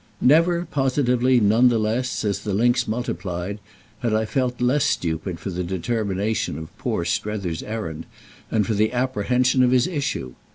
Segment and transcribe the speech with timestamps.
[0.19, 3.59] Never, positively, none the less, as the links multiplied,
[3.99, 8.07] had I felt less stupid than for the determination of poor Strether's errand
[8.49, 10.33] and for the apprehension of his issue.